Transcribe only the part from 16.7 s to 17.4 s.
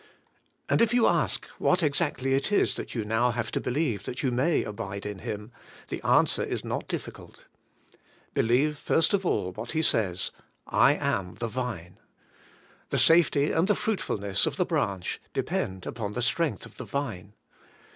the vine.